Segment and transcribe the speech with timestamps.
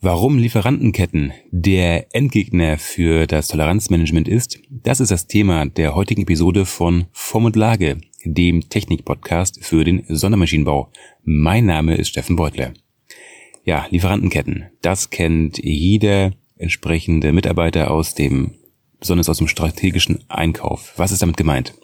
[0.00, 6.66] Warum Lieferantenketten der Endgegner für das Toleranzmanagement ist, das ist das Thema der heutigen Episode
[6.66, 10.92] von Form und Lage, dem Technik-Podcast für den Sondermaschinenbau.
[11.24, 12.74] Mein Name ist Steffen Beutler.
[13.64, 18.54] Ja, Lieferantenketten, das kennt jeder entsprechende Mitarbeiter aus dem,
[19.00, 20.92] besonders aus dem strategischen Einkauf.
[20.96, 21.74] Was ist damit gemeint?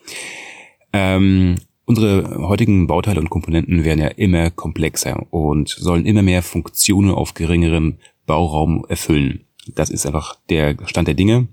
[0.93, 1.57] Ähm,
[1.87, 7.35] Unsere heutigen Bauteile und Komponenten werden ja immer komplexer und sollen immer mehr Funktionen auf
[7.35, 9.45] geringerem Bauraum erfüllen.
[9.75, 11.49] Das ist einfach der Stand der Dinge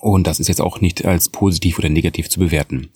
[0.00, 2.90] und das ist jetzt auch nicht als positiv oder negativ zu bewerten.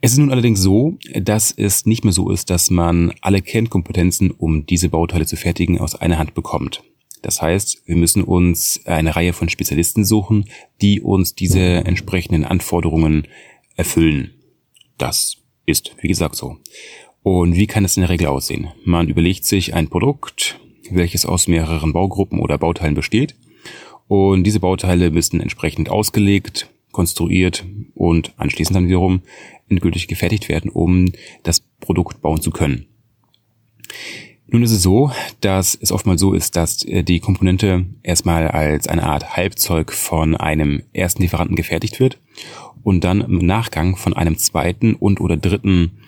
[0.00, 4.30] Es ist nun allerdings so, dass es nicht mehr so ist, dass man alle Kernkompetenzen,
[4.30, 6.82] um diese Bauteile zu fertigen, aus einer Hand bekommt.
[7.22, 10.46] Das heißt, wir müssen uns eine Reihe von Spezialisten suchen,
[10.80, 13.26] die uns diese entsprechenden Anforderungen
[13.74, 14.35] erfüllen.
[14.98, 15.36] Das
[15.66, 16.56] ist, wie gesagt, so.
[17.22, 18.68] Und wie kann es in der Regel aussehen?
[18.84, 20.60] Man überlegt sich ein Produkt,
[20.90, 23.34] welches aus mehreren Baugruppen oder Bauteilen besteht.
[24.08, 29.22] Und diese Bauteile müssen entsprechend ausgelegt, konstruiert und anschließend dann wiederum
[29.68, 31.12] endgültig gefertigt werden, um
[31.42, 32.86] das Produkt bauen zu können.
[34.48, 38.86] Nun ist es so, dass es oftmals so ist, dass äh, die Komponente erstmal als
[38.86, 42.20] eine Art Halbzeug von einem ersten Lieferanten gefertigt wird
[42.84, 45.98] und dann im Nachgang von einem zweiten und oder dritten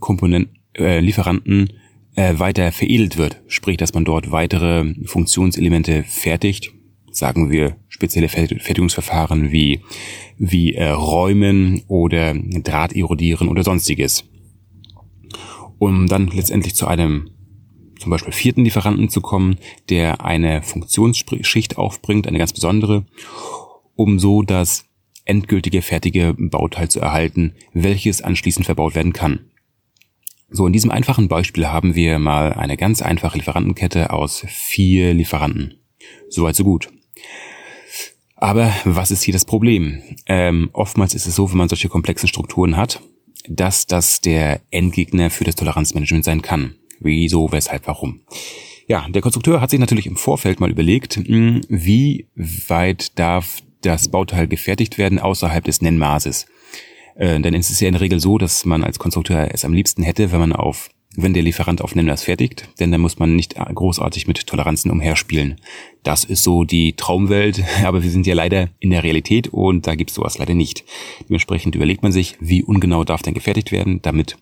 [0.00, 1.72] Komponent, äh, Lieferanten
[2.16, 3.40] äh, weiter veredelt wird.
[3.46, 6.72] Sprich, dass man dort weitere Funktionselemente fertigt,
[7.12, 9.82] sagen wir spezielle Fertigungsverfahren wie,
[10.36, 14.24] wie äh, Räumen oder Draht erodieren oder sonstiges.
[15.78, 17.30] Um dann letztendlich zu einem
[17.98, 23.04] zum Beispiel vierten Lieferanten zu kommen, der eine Funktionsschicht aufbringt, eine ganz besondere,
[23.96, 24.86] um so das
[25.24, 29.40] endgültige fertige Bauteil zu erhalten, welches anschließend verbaut werden kann.
[30.50, 35.74] So, in diesem einfachen Beispiel haben wir mal eine ganz einfache Lieferantenkette aus vier Lieferanten.
[36.28, 36.90] Soweit so gut.
[38.36, 40.02] Aber was ist hier das Problem?
[40.26, 43.00] Ähm, oftmals ist es so, wenn man solche komplexen Strukturen hat,
[43.48, 46.74] dass das der Endgegner für das Toleranzmanagement sein kann.
[47.00, 48.20] Wieso, weshalb, warum?
[48.86, 54.08] Ja, der Konstrukteur hat sich natürlich im Vorfeld mal überlegt, hm, wie weit darf das
[54.08, 56.46] Bauteil gefertigt werden außerhalb des Nennmaßes.
[57.16, 59.72] Äh, denn es ist ja in der Regel so, dass man als Konstrukteur es am
[59.72, 63.36] liebsten hätte, wenn man auf wenn der Lieferant auf Nennmaß fertigt, denn dann muss man
[63.36, 65.60] nicht großartig mit Toleranzen umherspielen.
[66.02, 69.94] Das ist so die Traumwelt, aber wir sind ja leider in der Realität und da
[69.94, 70.84] gibt's sowas leider nicht.
[71.28, 74.36] Dementsprechend überlegt man sich, wie ungenau darf denn gefertigt werden, damit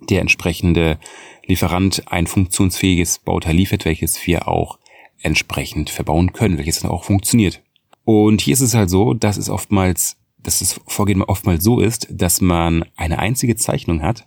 [0.00, 0.98] der entsprechende
[1.46, 4.78] Lieferant ein funktionsfähiges Bauteil liefert, welches wir auch
[5.20, 7.62] entsprechend verbauen können, welches dann auch funktioniert.
[8.04, 12.08] Und hier ist es halt so, dass es oftmals, dass das Vorgehen oftmals so ist,
[12.10, 14.26] dass man eine einzige Zeichnung hat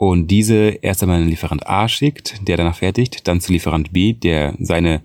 [0.00, 4.14] und diese erst einmal an Lieferant A schickt, der danach fertigt, dann zu Lieferant B,
[4.14, 5.02] der seine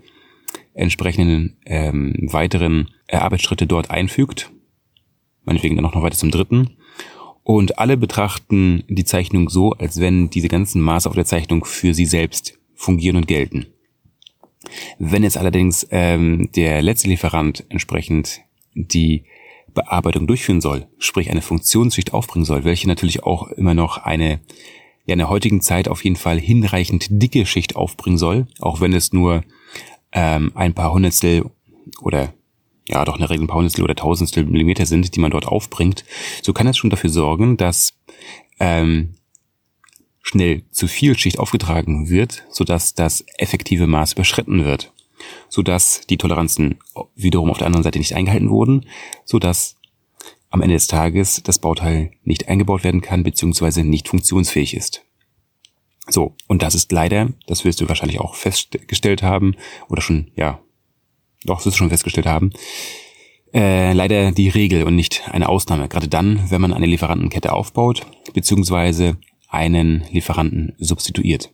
[0.72, 4.50] entsprechenden ähm, weiteren äh, Arbeitsschritte dort einfügt,
[5.44, 6.75] meinetwegen dann auch noch weiter zum dritten.
[7.46, 11.94] Und alle betrachten die Zeichnung so, als wenn diese ganzen Maße auf der Zeichnung für
[11.94, 13.66] sie selbst fungieren und gelten.
[14.98, 18.40] Wenn jetzt allerdings ähm, der letzte Lieferant entsprechend
[18.74, 19.26] die
[19.72, 24.40] Bearbeitung durchführen soll, sprich eine Funktionsschicht aufbringen soll, welche natürlich auch immer noch eine
[25.04, 28.92] ja in der heutigen Zeit auf jeden Fall hinreichend dicke Schicht aufbringen soll, auch wenn
[28.92, 29.44] es nur
[30.10, 31.44] ähm, ein paar Hundertstel
[32.02, 32.34] oder
[32.88, 35.46] ja doch in der Regel ein paar Hundertstel oder Tausendstel Millimeter sind, die man dort
[35.46, 36.04] aufbringt,
[36.42, 37.94] so kann es schon dafür sorgen, dass
[38.60, 39.14] ähm,
[40.22, 44.92] schnell zu viel Schicht aufgetragen wird, sodass das effektive Maß überschritten wird,
[45.48, 46.78] sodass die Toleranzen
[47.14, 48.86] wiederum auf der anderen Seite nicht eingehalten wurden,
[49.24, 49.76] sodass
[50.50, 53.82] am Ende des Tages das Bauteil nicht eingebaut werden kann bzw.
[53.82, 55.04] nicht funktionsfähig ist.
[56.08, 59.56] So, und das ist leider, das wirst du wahrscheinlich auch festgestellt haben
[59.88, 60.60] oder schon, ja,
[61.46, 62.50] doch, wirst du schon festgestellt haben,
[63.54, 65.88] äh, leider die Regel und nicht eine Ausnahme.
[65.88, 69.16] Gerade dann, wenn man eine Lieferantenkette aufbaut, beziehungsweise
[69.48, 71.52] einen Lieferanten substituiert.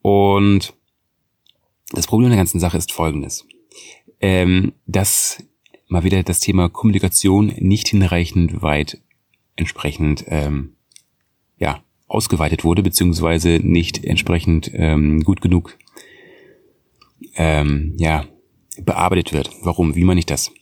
[0.00, 0.74] Und
[1.92, 3.46] das Problem der ganzen Sache ist folgendes.
[4.20, 5.42] Ähm, dass
[5.88, 9.00] mal wieder das Thema Kommunikation nicht hinreichend weit
[9.56, 10.76] entsprechend ähm,
[11.58, 15.78] ja, ausgeweitet wurde, beziehungsweise nicht entsprechend ähm, gut genug
[17.36, 18.26] ähm, ja,
[18.82, 19.50] bearbeitet wird.
[19.62, 19.94] Warum?
[19.94, 20.52] Wie meine ich das?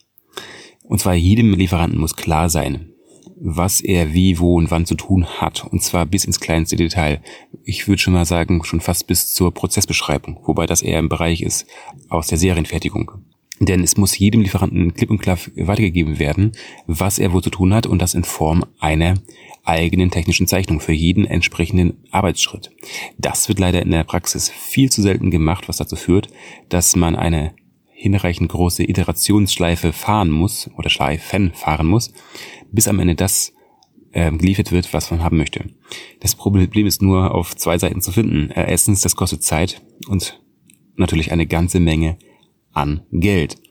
[0.84, 2.92] Und zwar jedem Lieferanten muss klar sein,
[3.36, 5.64] was er wie, wo und wann zu tun hat.
[5.64, 7.22] Und zwar bis ins kleinste Detail.
[7.64, 11.42] Ich würde schon mal sagen, schon fast bis zur Prozessbeschreibung, wobei das eher im Bereich
[11.42, 11.66] ist
[12.08, 13.10] aus der Serienfertigung.
[13.58, 16.52] Denn es muss jedem Lieferanten klipp und klar weitergegeben werden,
[16.86, 19.14] was er wo zu tun hat und das in Form einer
[19.64, 22.70] eigenen technischen Zeichnung für jeden entsprechenden Arbeitsschritt.
[23.18, 26.28] Das wird leider in der Praxis viel zu selten gemacht, was dazu führt,
[26.68, 27.54] dass man eine
[28.02, 32.12] hinreichend große Iterationsschleife fahren muss oder Schleifen fahren muss,
[32.72, 33.52] bis am Ende das
[34.10, 35.66] äh, geliefert wird, was man haben möchte.
[36.18, 38.50] Das Problem ist nur auf zwei Seiten zu finden.
[38.50, 40.42] Äh, erstens, das kostet Zeit und
[40.96, 42.18] natürlich eine ganze Menge
[42.72, 43.62] an Geld.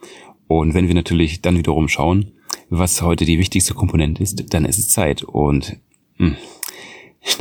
[0.47, 2.31] Und wenn wir natürlich dann wiederum schauen,
[2.69, 5.23] was heute die wichtigste Komponente ist, dann ist es Zeit.
[5.23, 5.75] Und
[6.17, 6.35] mh, hm,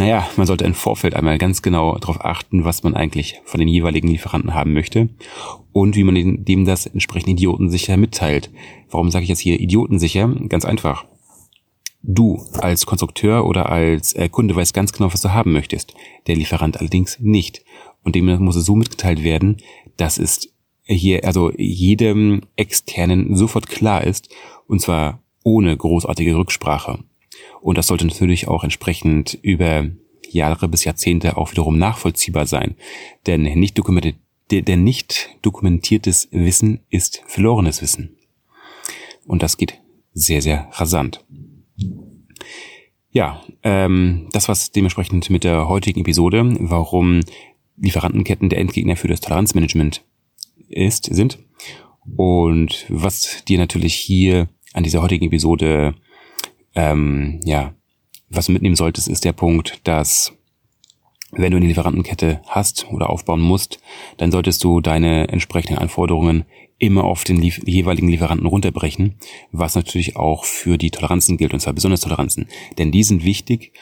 [0.00, 3.69] naja, man sollte im Vorfeld einmal ganz genau darauf achten, was man eigentlich von den
[3.69, 5.11] jeweiligen Lieferanten haben möchte
[5.73, 8.50] und wie man dem das entsprechend idiotensicher mitteilt.
[8.91, 10.26] Warum sage ich jetzt hier idiotensicher?
[10.49, 11.05] Ganz einfach.
[12.02, 15.93] Du als Konstrukteur oder als äh, Kunde weißt ganz genau, was du haben möchtest.
[16.26, 17.62] Der Lieferant allerdings nicht.
[18.02, 19.58] Und dem muss es so mitgeteilt werden,
[19.99, 20.49] dass es
[20.82, 24.31] hier also jedem externen sofort klar ist
[24.67, 27.00] und zwar ohne großartige Rücksprache.
[27.60, 29.87] Und das sollte natürlich auch entsprechend über
[30.28, 32.76] Jahre bis Jahrzehnte auch wiederum nachvollziehbar sein.
[33.26, 34.16] Denn nicht, dokumentiert,
[34.50, 38.16] denn nicht dokumentiertes Wissen ist verlorenes Wissen.
[39.26, 39.78] Und das geht
[40.12, 41.25] sehr, sehr rasant.
[43.12, 47.20] Ja, ähm, das was dementsprechend mit der heutigen Episode, warum
[47.76, 50.04] Lieferantenketten der Endgegner für das Toleranzmanagement
[50.69, 51.38] ist, sind.
[52.16, 55.94] Und was dir natürlich hier an dieser heutigen Episode,
[56.75, 57.75] ähm, ja,
[58.28, 60.32] was du mitnehmen solltest, ist der Punkt, dass
[61.32, 63.81] wenn du eine Lieferantenkette hast oder aufbauen musst,
[64.17, 66.44] dann solltest du deine entsprechenden Anforderungen
[66.78, 69.17] immer auf den lief jeweiligen Lieferanten runterbrechen,
[69.52, 72.49] was natürlich auch für die Toleranzen gilt, und zwar besonders Toleranzen.
[72.78, 73.73] Denn die sind wichtig,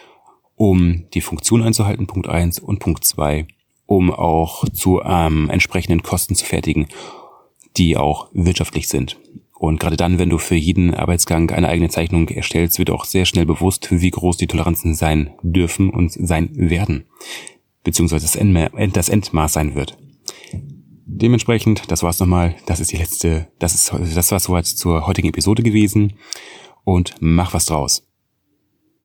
[0.56, 3.46] um die Funktion einzuhalten, Punkt eins und Punkt zwei,
[3.86, 6.88] um auch zu ähm, entsprechenden Kosten zu fertigen,
[7.76, 9.18] die auch wirtschaftlich sind.
[9.58, 13.24] Und gerade dann, wenn du für jeden Arbeitsgang eine eigene Zeichnung erstellst, wird auch sehr
[13.24, 17.06] schnell bewusst, wie groß die Toleranzen sein dürfen und sein werden,
[17.82, 19.98] beziehungsweise das, Endmaß sein wird.
[21.06, 22.54] Dementsprechend, das war's nochmal.
[22.66, 26.14] Das ist die letzte, das ist, das war soweit zur heutigen Episode gewesen.
[26.84, 28.07] Und mach was draus.